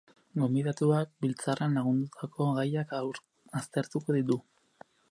Gonbidatuak, 0.43 1.11
biltzarrean 1.25 1.77
landutako 1.81 2.49
gaiak 2.57 2.99
aztertuko 3.63 4.19
ditu. 4.21 4.43